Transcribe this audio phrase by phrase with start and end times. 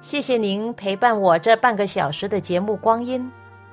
[0.00, 3.28] 谢谢您陪伴我这半个小时的节目光阴。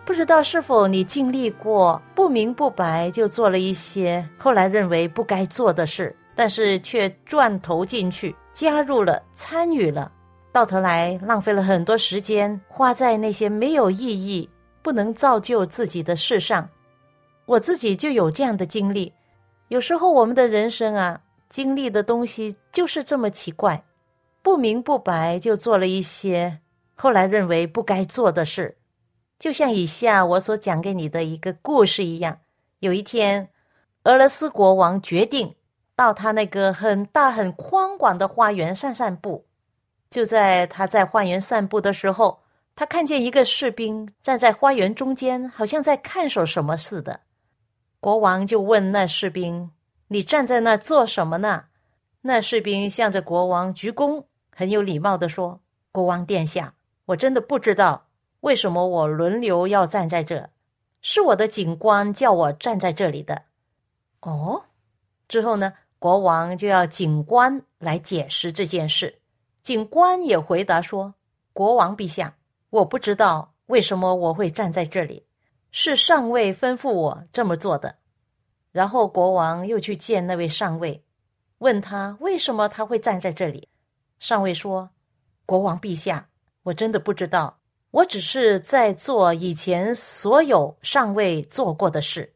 [0.05, 10.11] 不知道是否你经历过不明不白就做了一些后来认为不该做的事，但是却转头进去加入了、参与了，
[10.51, 14.49] 到头来浪费了很多时间，花在那些没有意义、
[14.81, 16.67] 不能造就自己的事上。
[17.45, 19.13] 我自己就有这样的经历。
[19.69, 23.81] 有时候我们的人生啊，经历的东西就是这么奇怪。
[24.43, 26.59] 不明不白就做了一些
[26.93, 28.77] 后来认为不该做的事，
[29.39, 32.41] 就像以下我所讲给你的一个故事一样。
[32.79, 33.49] 有一天，
[34.03, 35.55] 俄罗斯国王决定
[35.95, 39.47] 到他那个很大很宽广的花园散散步。
[40.09, 42.43] 就在他在花园散步的时候，
[42.75, 47.21] 他看见一个士兵站在花园中间，好像在看守什么似的。
[48.01, 49.71] 国王就问那士兵
[50.09, 51.65] ：“你站在那做什么呢？”
[52.25, 54.25] 那士兵向着国王鞠躬。
[54.55, 55.59] 很有礼貌的说
[55.91, 56.75] ：“国王殿下，
[57.05, 58.07] 我真的不知道
[58.41, 60.49] 为什么我轮流要站在这，
[61.01, 63.43] 是我的警官叫我站在这里的。”
[64.21, 64.63] 哦，
[65.27, 69.19] 之后呢，国王就要警官来解释这件事。
[69.61, 71.13] 警官也回答说
[71.53, 72.35] ：“国王陛下，
[72.69, 75.25] 我不知道为什么我会站在这里，
[75.71, 77.95] 是上尉吩咐我这么做的。”
[78.71, 81.03] 然后国王又去见那位上尉，
[81.59, 83.69] 问他为什么他会站在这里。
[84.23, 84.89] 上尉说
[85.45, 86.29] ：“国王陛下，
[86.63, 87.59] 我真的不知道，
[87.91, 92.33] 我只是在做以前所有上尉做过的事。”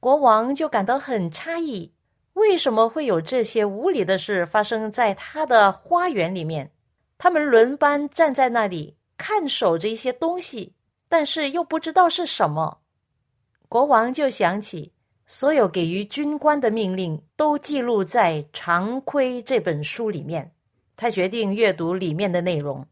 [0.00, 1.92] 国王就感到很诧异，
[2.32, 6.72] 为什么会有这些无理的事发生在他的花园里面？
[7.18, 10.74] 他们轮班站在那里看守着一些东西，
[11.10, 12.78] 但是又不知道是什么。
[13.68, 14.94] 国王就想起
[15.26, 20.50] 所有给予军官的命令都记录在《常规》这本书里面。
[20.96, 22.86] 他决定阅读里面的内容，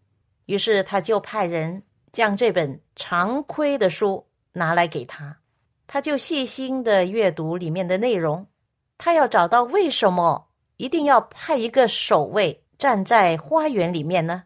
[0.46, 5.38] 于是他就派人将这本常规的书拿来给他，
[5.86, 8.46] 他就细心的阅读里面的内容，
[8.98, 14.44] 他要找到为什么一定要派一个守卫站在花园里面呢？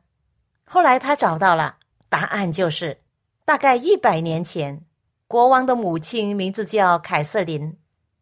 [0.64, 1.78] 后来他找到了
[2.08, 2.98] 答案，就是
[3.44, 4.84] 大概一百年前，
[5.26, 7.78] 国王的母亲名字叫凯瑟琳，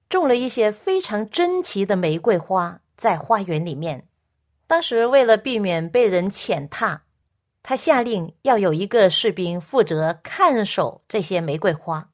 [0.08, 4.06] 种了一些非常珍奇的玫瑰花在花园里面。
[4.66, 7.02] 当时为了避免被人践踏，
[7.62, 12.08] 他下令要有一个士兵负责看守这些玫瑰花。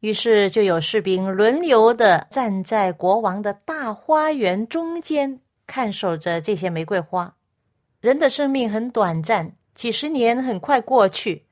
[0.00, 7.34] 于是就有士兵轮流的站在国王的大花园中间看守着这些玫瑰花。
[8.00, 11.46] 人的生命很短暂，几十年很快过去，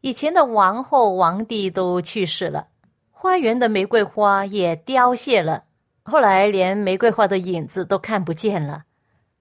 [0.00, 2.68] 以前的王后、王帝都去世了，
[3.10, 5.64] 花园的玫瑰花也凋谢了，
[6.02, 8.84] 后来连玫瑰花的影子都看不见了。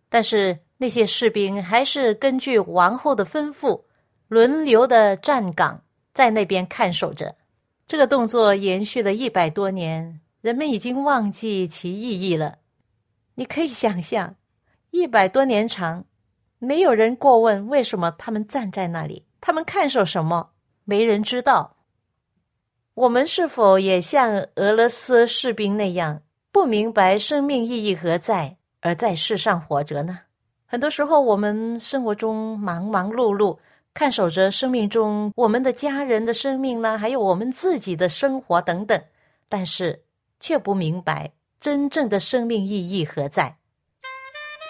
[0.09, 3.83] 但是那些士兵还是根据王后的吩咐，
[4.27, 5.83] 轮流的站岗
[6.13, 7.35] 在那边看守着。
[7.87, 12.57] 这个动作延续了一百多年，人们已经忘记其意义了。
[13.35, 14.35] 你可以想象，
[14.91, 16.05] 一百多年长，
[16.57, 20.51] 没有人过问为什么他们站在那里，他们看守什么，
[20.83, 21.75] 没人知道。
[22.93, 28.57] 我们是否也像俄罗斯士兵那样，不明白生命意义何在？
[28.85, 30.19] 而在世上活着呢，
[30.67, 33.57] 很多时候我们生活中忙忙碌碌，
[33.95, 39.01] 看守着生命中我们的家人的生命呢，还有我们自己的生活等等，
[39.49, 40.03] 但是
[40.39, 43.55] 却不明白真正的生命意义何在。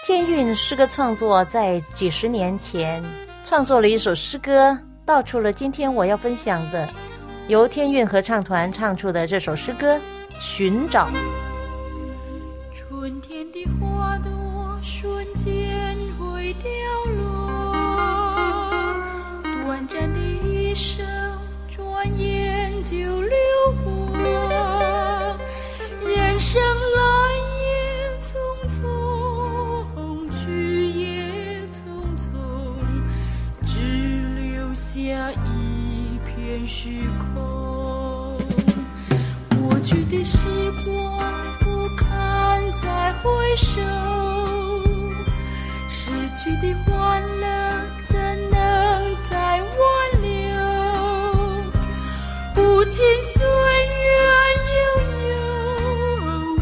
[0.08, 3.04] 天韵诗歌创作在几十年前
[3.44, 6.88] 创作了一首诗歌，道出了今天我要分享的，
[7.50, 9.98] 由天韵合唱团唱出的这首诗歌
[10.40, 11.08] 《寻找》。
[13.52, 16.70] 的花朵瞬间会凋
[17.14, 17.24] 落，
[19.64, 21.06] 短暂的一生
[21.70, 22.66] 转眼。
[22.86, 23.36] 就流
[23.84, 24.16] 过，
[26.08, 27.02] 人生来
[27.64, 27.66] 也
[28.22, 28.30] 匆
[28.70, 28.86] 匆，
[30.32, 31.04] 去也
[31.72, 31.82] 匆
[32.20, 32.30] 匆，
[33.66, 33.74] 只
[34.36, 34.94] 留下
[35.32, 37.26] 一片虚空。
[39.50, 40.48] 过去的时
[40.84, 40.96] 光
[43.06, 43.80] 再回首，
[45.88, 47.46] 失去的欢乐
[48.08, 48.18] 怎
[48.50, 49.72] 能再挽
[50.24, 50.26] 留？
[52.56, 52.96] 无情
[53.32, 54.08] 岁月
[54.74, 54.82] 悠
[55.30, 55.38] 悠，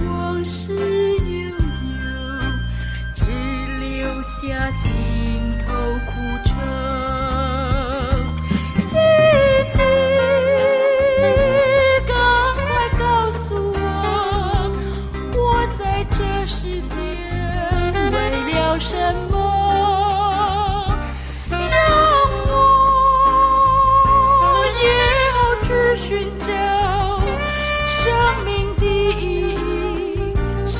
[0.05, 2.03] 往事悠悠，
[3.15, 3.23] 只
[3.79, 4.69] 留下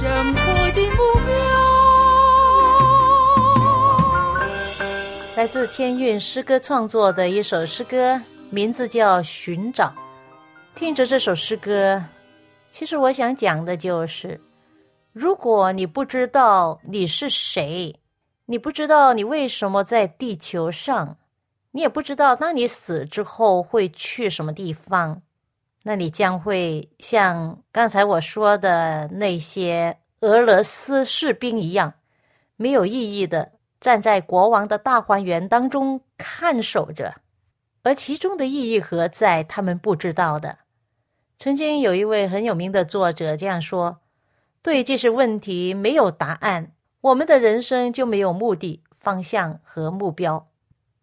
[0.03, 0.41] 生活
[0.71, 1.33] 的目标。
[5.37, 9.85] 来自天韵诗歌创作的一首诗歌，名字叫《寻找》。
[10.75, 12.03] 听着这首诗歌，
[12.69, 14.41] 其实我想讲的就是，
[15.13, 17.95] 如果你不知道你是谁，
[18.47, 21.15] 你不知道你为什么在地球上，
[21.71, 25.21] 你也不知道当你死之后会去什么地方，
[25.83, 31.93] 那你将会像刚才我说的那些俄罗斯士兵一样，
[32.55, 33.51] 没有意义的
[33.81, 37.15] 站在国王的大花园当中看守着，
[37.83, 39.43] 而其中的意义何在？
[39.43, 40.59] 他们不知道的。
[41.37, 43.99] 曾经有一位很有名的作者这样说
[44.63, 46.71] ：“对这些问题没有答案，
[47.01, 50.47] 我们的人生就没有目的、方向和目标。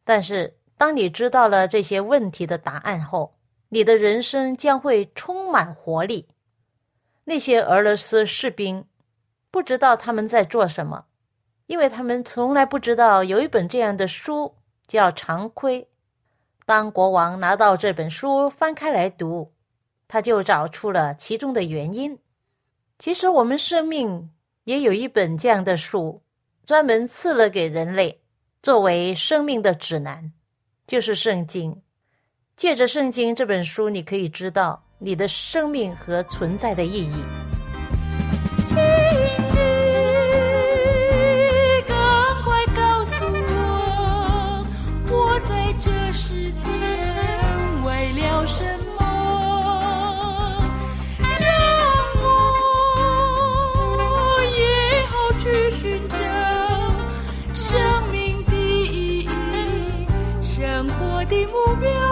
[0.04, 3.34] 但是，当你知道了这些问题的答案后，
[3.70, 6.28] 你的人生将会充满活力。”
[7.24, 8.84] 那些俄罗斯士兵
[9.50, 11.06] 不知道他们在做什么。
[11.66, 14.56] 因为他们从来不知道有一本这样的书
[14.88, 15.86] 叫常规。
[16.66, 19.52] 当国王拿到这本书翻开来读，
[20.08, 22.18] 他就找出了其中的原因。
[22.98, 24.32] 其实我们生命
[24.64, 26.20] 也有一本这样的书，
[26.66, 28.20] 专门赐了给人类，
[28.60, 30.32] 作为生命的指南，
[30.88, 31.80] 就是圣经。
[32.60, 37.14] 借着圣经这本书，你可以知道你的生命和存在的意义。
[38.66, 38.82] 请你
[41.88, 41.96] 赶
[42.44, 44.66] 快告诉我，
[45.10, 46.70] 我在这世间
[47.82, 48.62] 为了什
[48.98, 50.60] 么？
[51.18, 51.32] 让
[52.20, 52.28] 我
[54.54, 54.62] 也
[55.06, 56.18] 好去寻找
[57.54, 57.80] 生
[58.12, 59.28] 命的意义，
[60.42, 62.09] 生活的目标。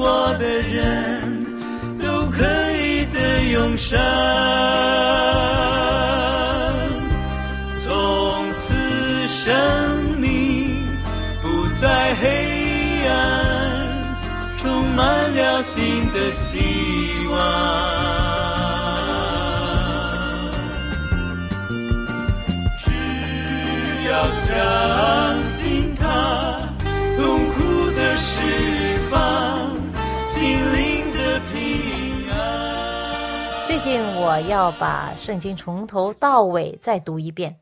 [0.00, 1.44] 我的人，
[2.00, 2.42] 都可
[2.72, 4.00] 以得永生。”
[7.84, 7.90] 从
[8.56, 8.72] 此
[9.28, 9.54] 生
[10.18, 10.84] 命
[11.42, 13.12] 不再黑暗，
[14.58, 17.38] 充满了新的希望。
[22.82, 22.90] 只
[24.08, 25.39] 要相
[33.90, 33.96] 安。
[33.96, 37.58] 最近我要把圣经从头到尾再读一遍，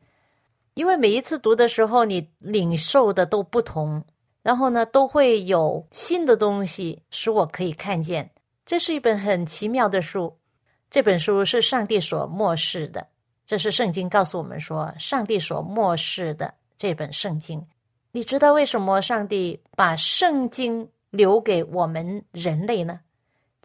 [0.75, 4.03] 因为每一次读的时候，你领受的都不同，
[4.43, 8.29] 然后呢，都会有新的东西使我可以看见。
[8.63, 10.37] 这是一本很奇妙的书，
[10.91, 13.07] 这本书是上帝所漠视的，
[13.43, 17.65] 这是圣经告诉我们说，上帝所漠视的这本圣经。
[18.11, 22.99] 你知道为什么上帝把圣经留给我们人类呢？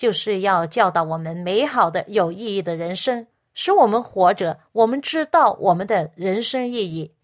[0.04, 7.14] 就是要教导我们美好的、有意义的人生，使我们活着，我们知道我们的人生意义。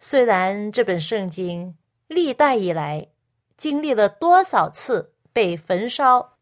[0.00, 1.76] 虽然这本圣经
[2.08, 3.06] 历代以来
[3.56, 6.32] 经历了多少次被焚烧，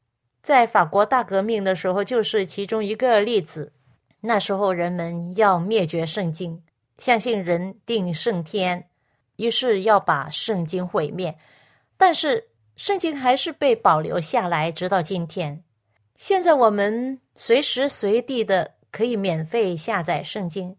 [0.40, 3.74] 在法国大革命的时候就是其中一个例子。
[4.22, 6.62] 那时候人们要灭绝圣经，
[6.96, 8.88] 相信人定胜天，
[9.36, 11.36] 于是要把圣经毁灭。
[11.98, 15.62] 但是圣经还是被保留下来，直到今天。
[16.26, 18.76] 现在我们随时随地的。
[18.90, 20.76] 可以免费下载圣经，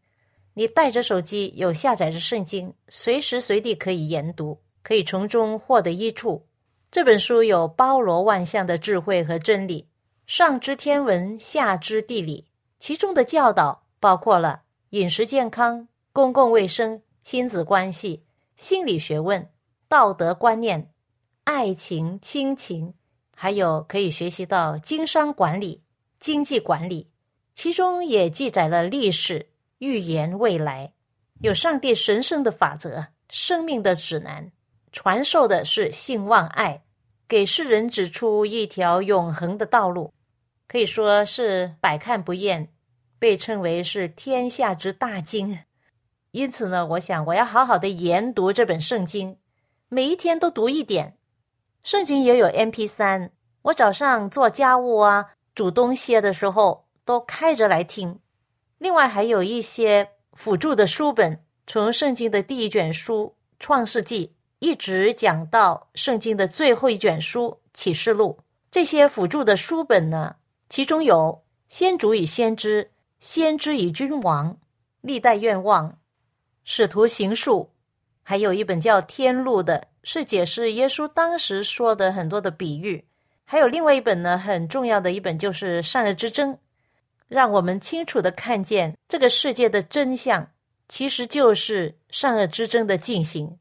[0.53, 6.47] 你带着手机有下载着圣经，随时随地可以研读，可以从中获得益处。
[6.89, 9.89] 这本书有包罗万象的智慧和真理，
[10.25, 12.47] 上知天文，下知地理，
[12.79, 14.61] 其中的教导包括了
[14.91, 18.23] 饮食健康、公共卫生、亲子关系、
[18.55, 19.45] 心理学问、
[19.89, 20.89] 道德观念、
[21.43, 22.93] 爱情、亲情，
[23.35, 25.83] 还有可以学习到经商管理、
[26.19, 27.11] 经济管理。
[27.53, 30.91] 其中也记载了历史、预言未来，
[31.41, 34.51] 有上帝神圣的法则、生命的指南，
[34.91, 36.81] 传授的是信望爱，
[37.27, 40.13] 给世人指出一条永恒的道路，
[40.67, 42.69] 可以说是百看不厌，
[43.19, 45.59] 被称为是天下之大经。
[46.31, 49.37] 因此呢，我想我要好好的研读这本圣经，
[49.87, 51.17] 每一天都读一点。
[51.85, 56.83] 圣经也有 M P 三，我早上做家务啊、煮东西的时候。
[57.05, 58.19] 都开着来听，
[58.79, 64.27] 另外还有一些辅助的书本，从圣经的第一卷书《创世纪》
[64.57, 68.37] 一直讲到圣经的最后一卷书《启示录》。
[68.71, 70.37] 这些辅助的书本呢，
[70.67, 72.83] 其中有《先祖与先知》
[73.19, 74.53] 《先知与君王》
[75.01, 75.89] 《历代愿望》
[76.63, 77.69] 《使徒行述》，
[78.23, 83.03] 还有一本叫《天路》的，是解释耶稣当时说的很多的比喻。
[83.43, 86.53] 还有另外一本呢，很重要的一本就是《善恶之争》。
[87.27, 90.51] 让我们清楚的看见这个世界的真相，
[90.88, 93.57] 其实就是善恶之争的进行。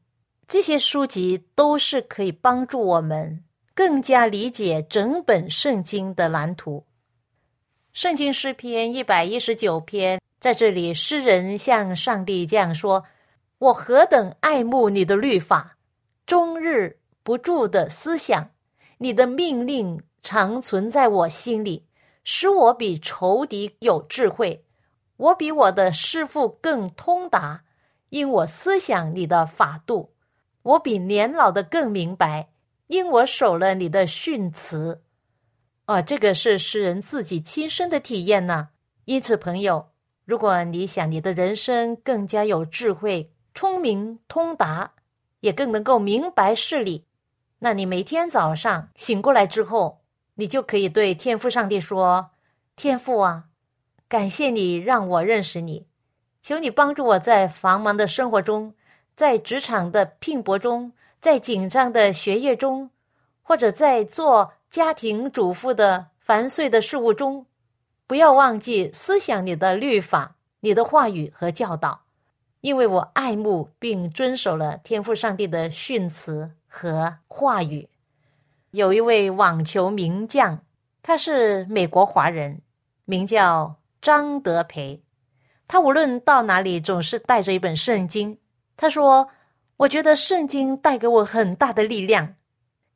[0.47, 6.85] 这些书籍都是可以帮助我们更加理解整本圣经的蓝图。
[7.91, 13.05] 圣经诗篇一百一十九篇，在这里，诗人向上帝这样说
[13.57, 15.74] ：“我何等爱慕你的律法，
[16.25, 18.49] 终日不住的思想，
[18.97, 21.85] 你的命令常存在我心里。”
[22.27, 24.65] 使我比仇敌有智慧，
[25.17, 27.61] 我比我的师傅更通达，
[28.09, 30.09] 因我思想你的法度；
[30.63, 32.49] 我比年老的更明白，
[32.87, 35.03] 因我守了你的训词。
[35.85, 38.69] 啊，这个是诗人自己亲身的体验呢。
[39.05, 39.89] 因此，朋友，
[40.25, 44.95] 如果你想你的人生更加有智慧、聪明、通达，
[45.45, 47.05] 也更能够明白事理，
[47.59, 50.01] 那你每天早上醒过来之后。
[50.37, 52.31] 你就可以对天父上帝说
[52.75, 53.45] ：“天父啊，
[54.09, 55.87] 感谢你让我认识你，
[56.41, 58.73] 求你帮助我在繁忙的生活中，
[59.15, 62.89] 在职场的拼搏中，在紧张的学业中，
[63.43, 67.45] 或者在做家庭主妇的繁碎的事物中，
[68.05, 72.01] 不要忘记思想你的律法、你的话语和教导，
[72.65, 77.87] 因为我爱慕并遵守了天赋上帝的训词和话语。”
[78.73, 80.59] 有一位网球名将，
[81.03, 82.63] 他是美国华人，
[83.05, 85.03] 名叫张德培。
[85.67, 88.39] 他无论到哪里，总是带着一本圣经。
[88.75, 89.29] 他说
[89.77, 92.33] ：“我觉得圣经带给我很大的力量。”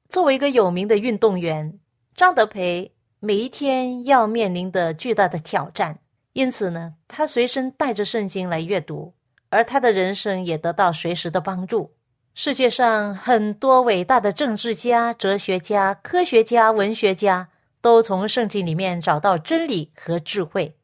[0.10, 1.80] 作为一个有名的运动员，
[2.16, 6.00] 张德培每一天要面临的巨大的挑战，
[6.34, 9.14] 因此呢，他随身带着圣经来阅读，
[9.50, 11.94] 而他的人生也得到随时的帮助。
[12.34, 17.50] 世界上很多伟大的政治家、哲学家、科学家、文学家
[17.82, 20.77] 都从圣经里面找到真理和智慧。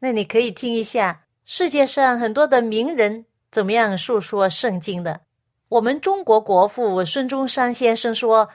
[0.00, 5.22] 那你可以听一下世界上很多的名人怎么样述说圣经的。
[5.70, 8.48] 我们中国国父孙中山先生说：“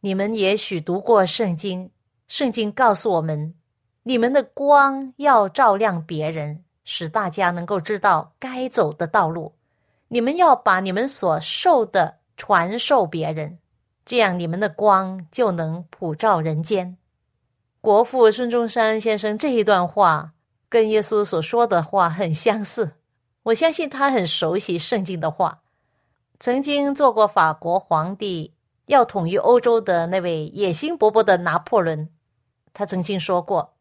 [0.00, 1.90] 你们也许读过圣经，
[2.26, 3.54] 圣经告诉我们，
[4.04, 9.52] 你们的光要照亮别人，使大家能够知道该走的道路。”
[10.08, 13.58] 你们要把你们所受的传授别人，
[14.06, 16.96] 这样你们的光就能普照人间。
[17.82, 20.32] 国父孙中山先生这一段话
[20.70, 22.92] 跟耶稣所说的话很相似，
[23.42, 25.60] 我相信他很熟悉圣经的话。
[26.40, 28.54] 曾经做过法国皇帝，
[28.86, 32.08] 要统一欧洲的那位野心勃勃的拿破仑，
[32.72, 33.74] 他曾经说过：“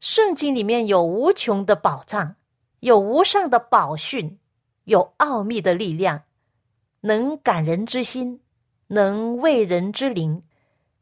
[0.00, 2.35] 圣经里面有无穷的宝藏，
[2.80, 4.38] 有无上的宝训。”
[4.86, 6.22] 有奥秘的力量，
[7.00, 8.40] 能感人之心，
[8.86, 10.44] 能慰人之灵。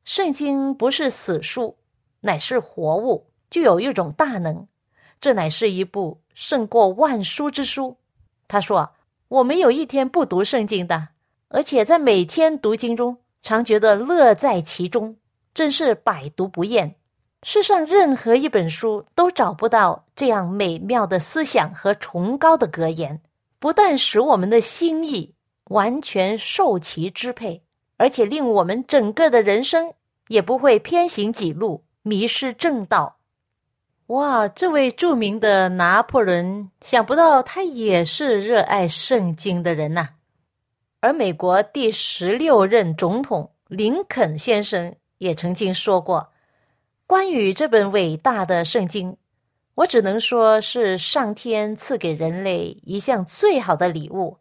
[0.07, 1.77] 圣经不是死书，
[2.21, 4.67] 乃是活物，就有一种大能，
[5.21, 7.99] 这乃是一部胜过万书之书。
[8.49, 8.95] 他说
[9.29, 11.09] ：“我没有一天不读圣经的，
[11.49, 15.19] 而且在每天读经中，常觉得乐在其中，
[15.53, 16.97] 真是百读不厌。
[17.47, 23.21] 世上任何一本书都找不到这样美妙的思想和崇高的格言，
[23.59, 25.35] 不但使我们的心意
[25.65, 27.63] 完全受其支配，
[27.99, 29.93] 而且令我们整个的人生
[30.29, 33.19] 也不会偏行己路，迷失正道。”
[34.09, 40.09] 哇，这位著名的拿破仑，想不到他也是热爱圣经的人呐。
[41.01, 46.31] 而美国第十六任总统林肯先生也曾经说过，
[47.07, 49.17] 关于这本伟大的圣经，
[49.77, 54.39] 我只能说是上天赐给人类一项最好的礼物。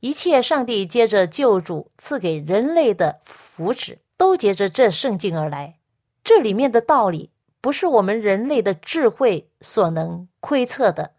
[0.00, 5.78] 一切上帝接着救主赐给人类的福祉，都接着这圣经而来。
[6.22, 7.30] 这里面的道理。
[7.60, 11.14] 不是我们人类的智慧所能窥测的。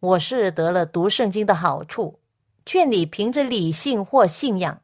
[0.00, 2.20] 我是得了读圣经的好处，
[2.64, 4.80] 劝你凭着理性或信仰，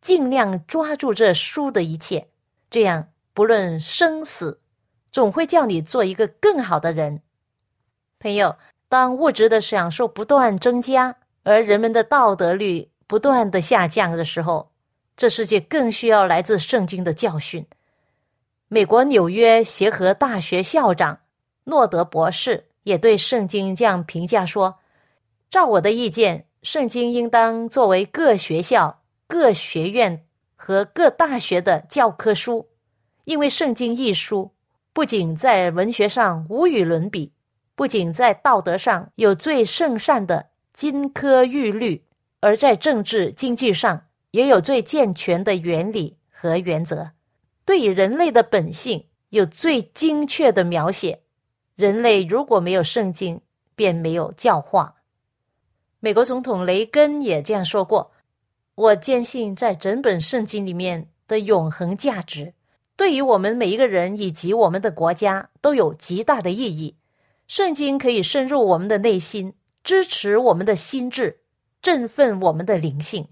[0.00, 2.26] 尽量抓住这书的一切，
[2.68, 4.60] 这样不论生死，
[5.10, 7.22] 总会叫你做一个更好的人。
[8.18, 8.56] 朋友，
[8.88, 14.70] 当物质的享受不断增加，而人们的道德率不断的下降的时候，
[15.16, 17.66] 这世界更需要来自圣经的教训。
[18.68, 21.20] 美国纽约协和大学校长
[21.64, 24.78] 诺德博士也对圣经这样评价说
[25.50, 30.24] ：“照我的意见，圣经应当作为各学校、各学院
[30.54, 32.68] 和各大学的教科书，
[33.24, 34.52] 因为圣经一书
[34.92, 37.32] 不仅在文学上无与伦比，
[37.74, 42.04] 不仅在道德上有最圣善的金科玉律，
[42.40, 47.12] 而在政治经济上也有最健全的原理和原则。”
[47.64, 51.20] 对于人类的本性有最精确的描写。
[51.76, 53.40] 人类如果没有圣经，
[53.76, 54.96] 便没有教化。
[56.00, 58.10] 美国总统雷根也这样说过
[58.74, 62.54] ：“我坚信，在整本圣经里面的永恒价值，
[63.00, 66.98] 对于我们每一个人以及我们的国家都有极大的意义。
[67.48, 71.40] 圣经可以深入我们的内心，支持我们的心智，
[71.80, 73.28] 振奋我们的灵性。”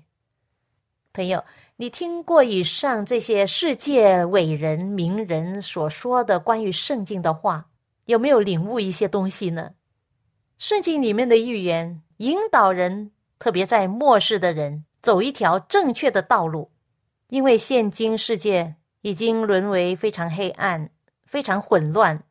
[1.12, 1.44] 朋友。
[1.80, 7.68] 你听过以上这些世界伟人名人所说的关于圣经的话，
[8.06, 9.72] 有没有领悟一些东西呢？
[10.58, 16.72] 圣经里面的预言引导人，特别在末世的人走一条正确的道路，
[17.28, 20.90] 因为现今世界已经沦为非常黑暗、
[21.24, 22.24] 非常混乱。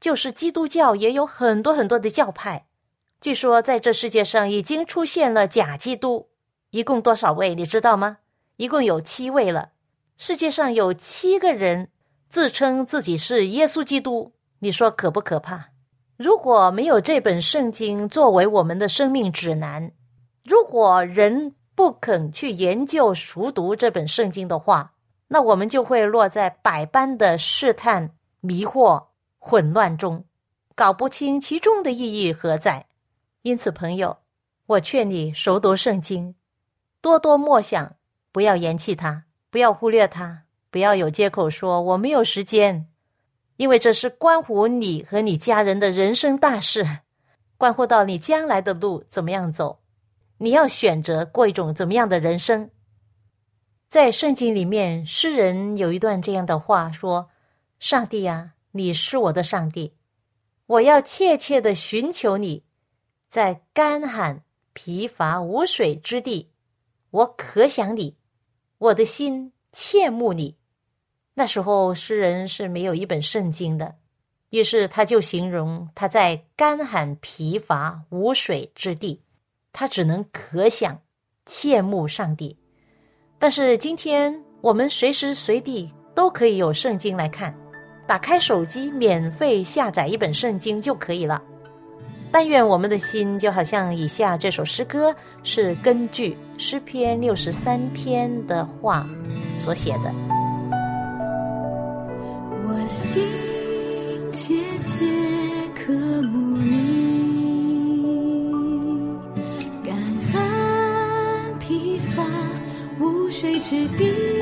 [0.00, 2.66] 就是基督教也有很多很多的教派，
[3.22, 6.28] 据说在这世界上已经出现了假基督，
[6.70, 7.54] 一共多少位？
[7.54, 8.18] 你知道吗？
[8.56, 9.70] 一共有七位了，
[10.18, 11.88] 世界上有七个人
[12.28, 15.70] 自称自己是耶稣基督，你说可不可怕？
[16.16, 19.90] 如果没有这本圣经作为我们的生命指南，
[20.44, 24.92] 如果人不肯去研究熟读这本圣经的话，
[25.28, 28.10] 那我们就会落在百般的试探、
[28.40, 29.06] 迷惑、
[29.38, 30.24] 混乱中，
[30.74, 32.86] 搞不清其中的意义何在。
[33.42, 34.18] 因此，朋友，
[34.66, 36.34] 我劝你熟读圣经，
[37.00, 37.96] 多多默想。
[38.32, 42.88] 不要嫌弃他，不要忽略他，不要有借口说我没有时间，
[43.58, 46.84] 因为这是关乎你和你家人的人生大事，
[47.56, 49.78] 关乎到你将来的路怎么样走，
[50.38, 52.70] 你要选择过一种怎么样的人生。
[53.88, 57.30] 在圣经里面，诗人有一段这样的话说
[57.78, 59.94] ：“上帝啊，你是我的上帝，
[60.66, 62.64] 我要切切的寻求你，
[63.28, 64.42] 在干旱
[64.72, 66.50] 疲乏无水之地，
[67.10, 68.16] 我可想你。”
[68.78, 70.56] 我的心切慕你。
[71.34, 73.94] 那时候诗人是没有一本圣经的，
[74.50, 79.22] 于是他就形容他在干旱疲乏无水之地，
[79.72, 81.00] 他只能可想
[81.46, 82.58] 切慕上帝。
[83.38, 87.54] 但是今天我们随时随地都可以有圣经来看，
[88.06, 91.42] 打开手机免费下载一本圣经就可以了。
[92.30, 99.06] 但愿我们的心就好像以下这首诗歌，是根据诗篇六十三篇的话
[99.58, 100.12] 所写的。
[102.66, 103.22] 我心
[104.32, 105.04] 切切
[113.74, 114.33] 无水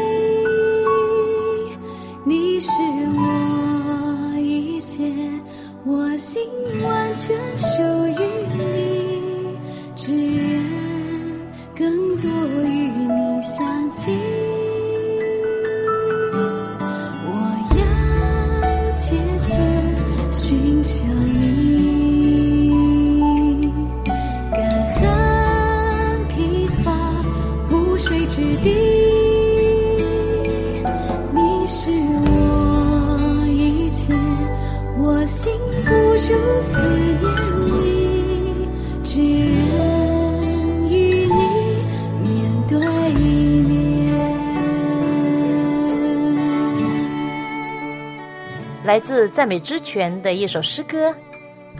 [48.92, 51.14] 来自赞美之泉的一首诗歌，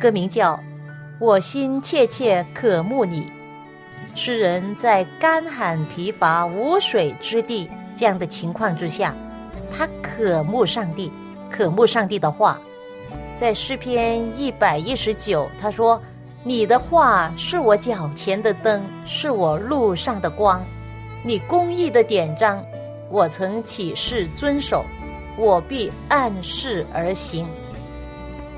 [0.01, 0.55] 歌名叫
[1.21, 3.27] 《我心切切渴慕你》。
[4.15, 9.15] 诗人在干旱疲乏、无水之地这样的情况之下，
[9.71, 11.13] 他渴慕上帝，
[11.51, 12.59] 渴慕上帝的话。
[13.37, 16.01] 在诗篇一百一十九，他说
[16.43, 20.65] ：“你的话是我脚前的灯，是我路上的光。
[21.23, 22.65] 你公义的典章，
[23.11, 24.87] 我曾起誓遵守，
[25.37, 27.49] 我必按事而行。”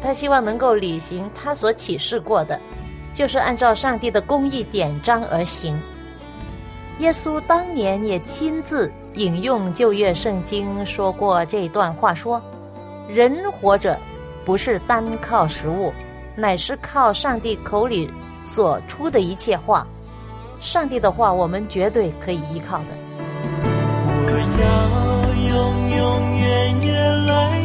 [0.03, 2.61] 他希望能够履行他所启示过的。
[3.15, 5.81] 就是按照上帝的公义典章而行。
[6.99, 12.43] 耶稣当年也亲自引用旧约圣经说过这段话：说，
[13.09, 13.97] 人活着
[14.45, 15.93] 不是单靠食物，
[16.35, 18.11] 乃是靠上帝口里
[18.45, 19.87] 所出的一切话。
[20.59, 22.87] 上帝的话，我们绝对可以依靠的。
[24.27, 25.14] 我要
[25.97, 26.93] 永远也
[27.27, 27.64] 来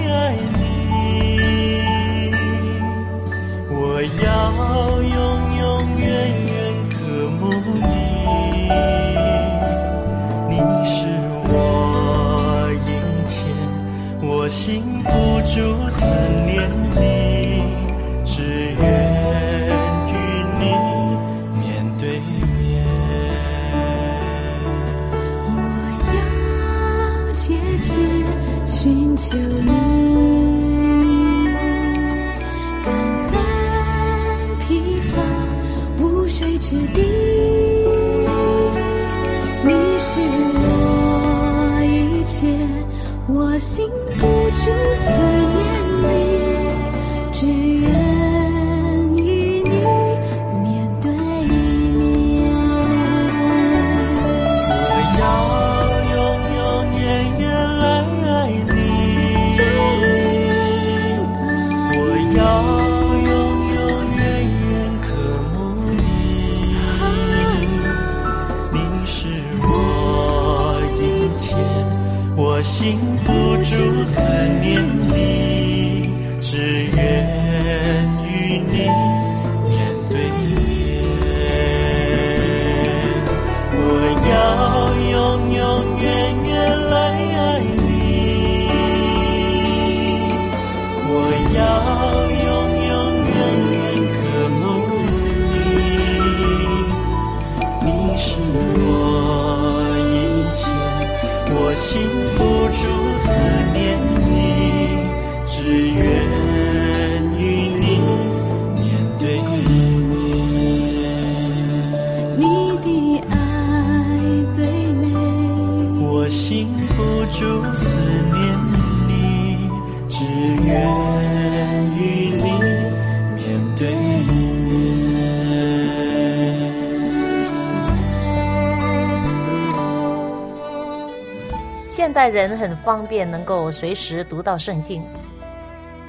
[132.20, 135.02] 代人很方便，能够随时读到圣经。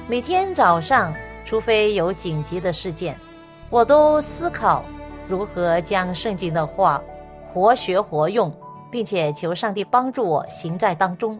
[0.09, 3.17] 每天早上，除非有紧急的事件，
[3.69, 4.83] 我都思考
[5.29, 7.01] 如何将圣经的话
[7.53, 8.53] 活学活用，
[8.91, 11.39] 并且求上帝帮助我行在当中，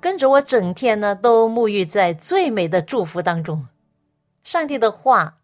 [0.00, 3.66] 跟着我整天呢都沐浴在最美的祝福当中。
[4.44, 5.34] 上帝的话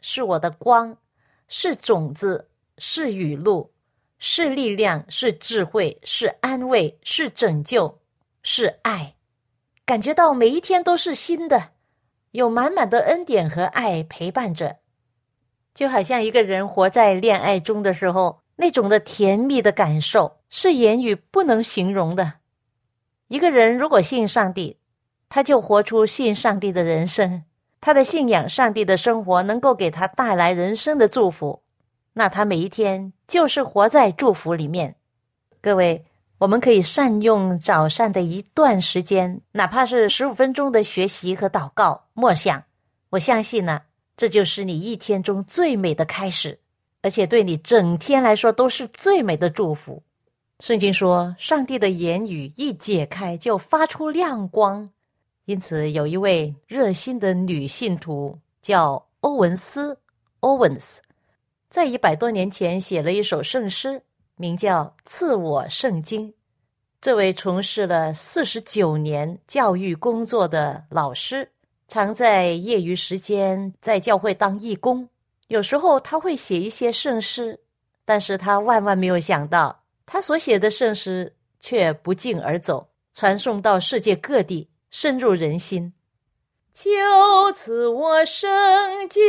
[0.00, 0.96] 是我的光，
[1.48, 2.46] 是种子，
[2.78, 3.72] 是雨露，
[4.20, 7.96] 是力量，是智慧，是安慰，是拯救。
[8.42, 9.16] 是爱，
[9.84, 11.72] 感觉到每一天都是新的，
[12.30, 14.78] 有满满的恩典和爱陪伴着，
[15.74, 22.34] 就好像一个人活在恋爱中的时候，那种的甜蜜的感受是言语不能形容的。
[23.28, 24.78] 一个人如果信上帝，
[25.28, 27.44] 他就活出信上帝的人生，
[27.80, 31.62] 他的信仰上帝的生活能够给他带来人生的祝福，
[32.14, 34.96] 那他每一天就是活在祝福里面。
[35.60, 36.06] 各位。
[36.40, 42.64] 我们可以善用早上的一段时间，哪怕是十五分钟的学习和祷告默想。
[43.10, 43.82] 我相信呢，
[44.16, 46.58] 这就是你一天中最美的开始，
[47.02, 50.02] 而且对你整天来说都是最美的祝福。
[50.60, 54.88] 圣经说，上帝的言语一解开就发出亮光，
[55.44, 59.98] 因此有一位热心的女信徒叫欧文斯
[60.40, 61.00] （Owens），
[61.68, 64.00] 在一百多年前写了一首圣诗。
[64.40, 66.26] 名叫《赐我圣经》，
[66.98, 71.46] 这位从事了四十九年教育工作的老师，
[71.88, 75.06] 常在业余时间在教会当义工。
[75.48, 77.60] 有时候他会写一些圣诗，
[78.06, 85.92] 但是他万万没有想到，他所写的圣诗却不胫而走，传送到世界各地，深入人心。
[86.72, 86.88] 求
[87.52, 89.22] 赐我生经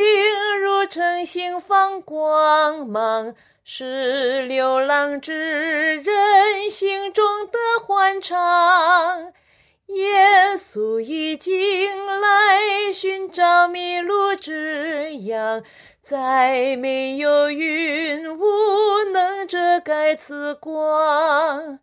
[0.62, 9.34] 如晨星放光芒，是流浪之人心中的欢畅。
[9.88, 11.54] 耶稣已经
[12.22, 15.64] 来寻找迷路之羊，
[16.02, 21.80] 再没有云雾能遮盖此光。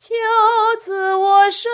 [0.00, 0.14] 求
[0.78, 1.70] 赐我圣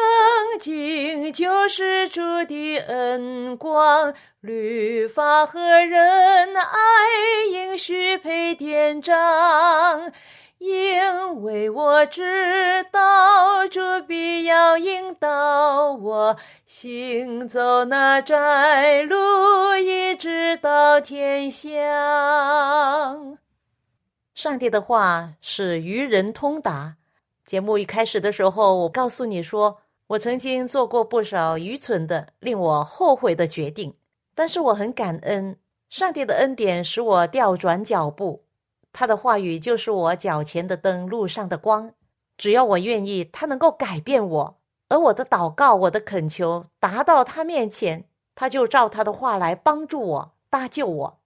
[0.59, 6.73] 经，救世主的恩光，律法和仁爱
[7.49, 10.11] 应许配典章。
[10.59, 21.79] 因为我知道主必要引导我行走那窄路，一直到天乡。
[24.35, 26.97] 上帝的话是愚人通达。
[27.47, 29.79] 节目一开始的时候，我告诉你说，
[30.09, 33.95] 我曾经做过不少愚蠢的、令我后悔的决定，
[34.35, 35.57] 但是我很感恩
[35.89, 38.45] 上帝的恩典，使我调转脚步。
[38.93, 41.93] 他的话语就是我脚前的灯，路上的光。
[42.37, 51.21] 只要我愿意，他能够改变我，而我的祷告、我的恳求达到他面前，他就照他的话来帮助我、搭救我。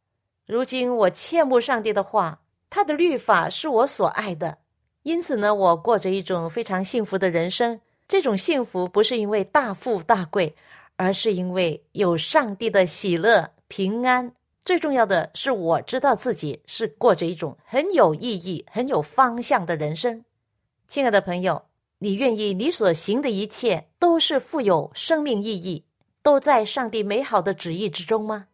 [0.46, 4.58] 如今我切慕上帝的话，他的律法是我所爱的。
[5.02, 7.80] 因此呢，我过着一种非常幸福的人生。
[8.06, 10.54] 这种幸福不是因为大富大贵，
[10.96, 14.32] 而是因为有上帝的喜乐、平安。
[14.64, 20.24] 最重要的是，我知道自己是过着一种很有意义、很有方向的人生。
[20.86, 21.62] 亲爱的朋友，
[22.00, 25.84] 你愿意你所行的一切都是富有生命意义，
[26.22, 28.48] 都在上帝美好的旨意之中吗？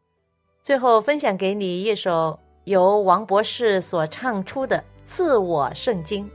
[0.63, 4.85] 最后分享给你一首由王博士所唱出的。
[5.07, 6.29] 赐我圣经，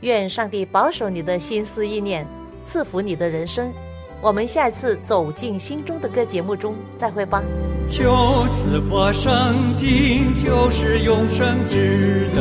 [0.00, 2.24] 愿上帝保守你的心思意念，
[2.64, 3.70] 赐福你的人生。
[4.20, 7.42] 我们下一次走进心中的歌节目中再会吧。
[7.90, 12.40] 求赐我圣经，就是永生之德。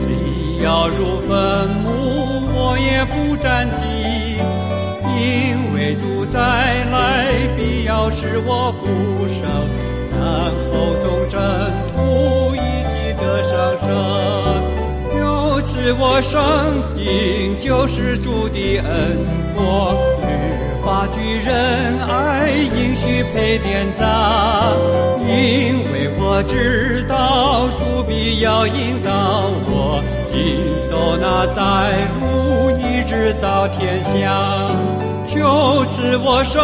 [0.00, 1.88] 虽要入坟墓，
[2.54, 3.82] 我也不沾记，
[5.16, 8.86] 因为主再来，必要使我复
[9.32, 9.40] 生，
[10.12, 10.20] 然
[10.70, 11.40] 后从真
[15.84, 16.40] 赐我生
[16.96, 19.18] 命，就是主的恩
[19.54, 19.94] 果。
[20.22, 24.08] 律法举人爱，应许配典章。
[25.28, 30.56] 因为我知道主必要引导我，引
[30.90, 34.74] 导那在路，一直到天乡。
[35.26, 36.62] 求赐我生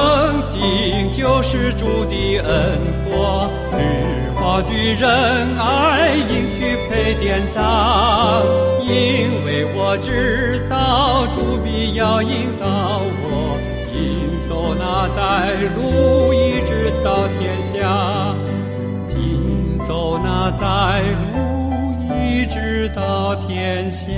[0.54, 3.50] 命，就是主的恩果。
[4.60, 5.08] 律法举人
[5.58, 8.42] 爱，应许配典章。
[8.82, 13.56] 因为我知道主必要引导我，
[13.94, 18.34] 引走那在路，一直到天下；
[19.16, 21.00] 引走那在
[21.32, 24.08] 路，一直到天下。